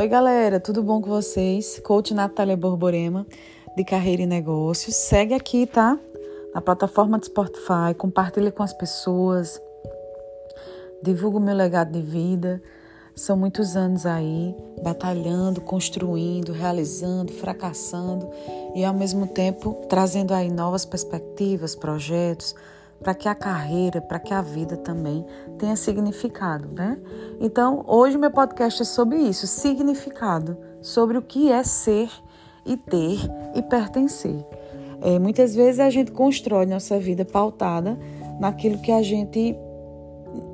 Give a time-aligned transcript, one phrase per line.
[0.00, 1.78] Oi, galera, tudo bom com vocês?
[1.80, 3.26] Coach Natália Borborema,
[3.76, 4.96] de Carreira e Negócios.
[4.96, 5.98] Segue aqui, tá?
[6.54, 9.60] Na plataforma de Spotify, compartilha com as pessoas,
[11.02, 12.62] divulga o meu legado de vida.
[13.14, 18.26] São muitos anos aí, batalhando, construindo, realizando, fracassando
[18.74, 22.54] e ao mesmo tempo trazendo aí novas perspectivas, projetos,
[23.02, 25.24] para que a carreira, para que a vida também
[25.58, 26.98] tenha significado, né?
[27.40, 32.10] Então, hoje meu podcast é sobre isso, significado, sobre o que é ser
[32.64, 33.18] e ter
[33.54, 34.44] e pertencer.
[35.00, 37.98] É, muitas vezes a gente constrói nossa vida pautada
[38.38, 39.56] naquilo que a gente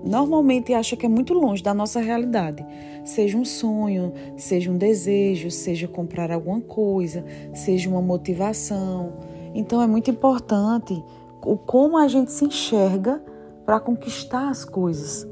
[0.05, 2.65] normalmente acha que é muito longe da nossa realidade.
[3.05, 9.15] Seja um sonho, seja um desejo, seja comprar alguma coisa, seja uma motivação.
[9.55, 11.03] Então é muito importante
[11.47, 13.23] o como a gente se enxerga
[13.65, 15.27] para conquistar as coisas.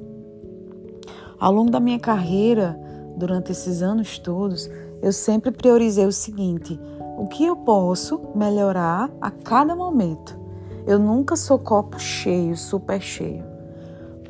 [1.39, 2.79] Ao longo da minha carreira,
[3.17, 4.71] durante esses anos todos,
[5.03, 6.79] eu sempre priorizei o seguinte:
[7.19, 10.39] o que eu posso melhorar a cada momento.
[10.87, 13.43] Eu nunca sou copo cheio, super cheio,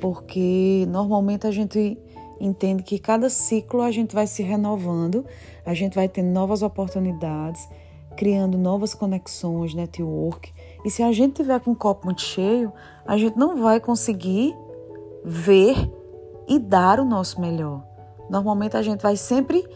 [0.01, 1.99] porque normalmente a gente
[2.41, 5.27] entende que cada ciclo a gente vai se renovando,
[5.67, 7.69] a gente vai tendo novas oportunidades,
[8.15, 10.53] criando novas conexões, network.
[10.85, 12.73] E se a gente tiver com o copo muito cheio,
[13.07, 14.55] a gente não vai conseguir
[15.25, 15.91] ver
[16.49, 17.83] e dar o nosso melhor.
[18.29, 19.67] Normalmente a gente vai sempre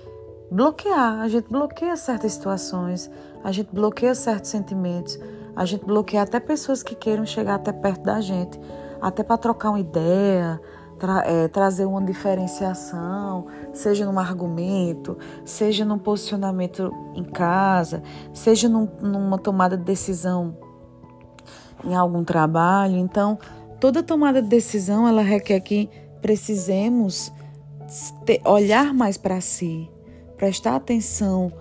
[0.50, 3.10] bloquear, a gente bloqueia certas situações,
[3.44, 5.18] a gente bloqueia certos sentimentos,
[5.54, 8.58] a gente bloqueia até pessoas que queiram chegar até perto da gente,
[9.00, 10.60] até para trocar uma ideia,
[10.98, 18.88] tra é, trazer uma diferenciação, seja num argumento, seja num posicionamento em casa, seja num,
[19.00, 20.56] numa tomada de decisão
[21.84, 22.96] em algum trabalho.
[22.96, 23.38] Então,
[23.80, 25.88] toda tomada de decisão ela requer que
[26.20, 27.32] precisemos
[28.24, 29.88] ter, olhar mais para si,
[30.36, 31.52] prestar atenção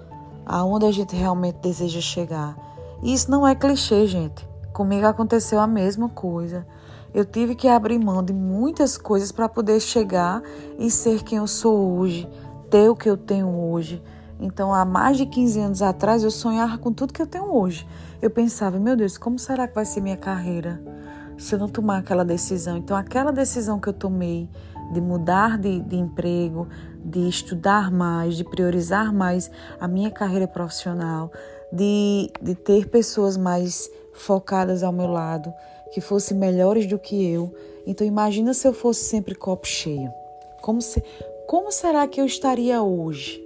[0.45, 2.57] aonde a gente realmente deseja chegar.
[3.03, 4.47] E isso não é clichê, gente.
[4.77, 6.63] Comigo aconteceu a mesma coisa.
[7.11, 10.39] Eu tive que abrir mão de muitas coisas para poder chegar
[10.77, 12.29] e ser quem eu sou hoje,
[12.69, 14.03] ter o que eu tenho hoje.
[14.39, 17.87] Então, há mais de 15 anos atrás, eu sonhava com tudo que eu tenho hoje.
[18.21, 20.79] Eu pensava, meu Deus, como será que vai ser minha carreira
[21.39, 22.77] se eu não tomar aquela decisão?
[22.77, 24.47] Então, aquela decisão que eu tomei
[24.93, 26.67] de mudar de, de emprego,
[27.03, 29.49] de estudar mais, de priorizar mais
[29.81, 31.31] a minha carreira profissional,
[31.73, 33.89] de, de ter pessoas mais
[34.21, 35.53] focadas ao meu lado,
[35.91, 37.53] que fossem melhores do que eu.
[37.85, 40.11] Então imagina se eu fosse sempre copo cheio.
[40.61, 41.03] Como, se,
[41.47, 43.43] como será que eu estaria hoje?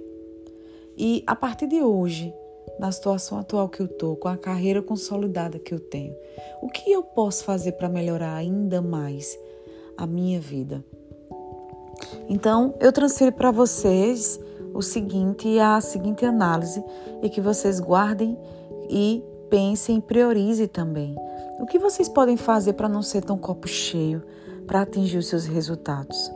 [0.96, 2.34] E a partir de hoje,
[2.78, 6.14] na situação atual que eu tô, com a carreira consolidada que eu tenho,
[6.60, 9.38] o que eu posso fazer para melhorar ainda mais
[9.96, 10.84] a minha vida?
[12.28, 14.40] Então, eu transfiro para vocês
[14.74, 16.82] o seguinte, a seguinte análise
[17.22, 18.36] e que vocês guardem
[18.88, 21.14] e pensem e priorizem também.
[21.60, 24.22] O que vocês podem fazer para não ser tão copo cheio
[24.66, 26.32] para atingir os seus resultados?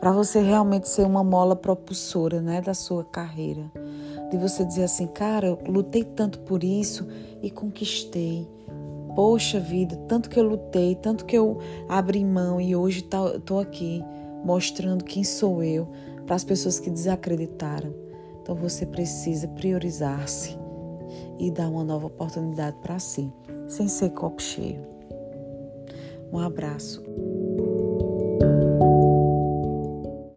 [0.00, 3.70] Para você realmente ser uma mola propulsora né, da sua carreira.
[4.30, 7.06] De você dizer assim, cara, eu lutei tanto por isso
[7.42, 8.48] e conquistei.
[9.14, 14.02] Poxa vida, tanto que eu lutei, tanto que eu abri mão e hoje estou aqui
[14.42, 15.86] mostrando quem sou eu
[16.24, 17.94] para as pessoas que desacreditaram.
[18.40, 20.63] Então você precisa priorizar-se
[21.38, 23.32] e dar uma nova oportunidade para si,
[23.68, 24.80] sem ser copo cheio.
[26.32, 27.02] Um abraço.